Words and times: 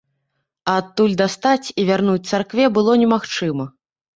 А 0.71 0.77
адтуль 0.83 1.13
дастаць 1.21 1.67
і 1.81 1.87
вярнуць 1.91 2.27
царкве 2.33 2.65
было 2.79 2.99
немагчыма. 3.03 3.65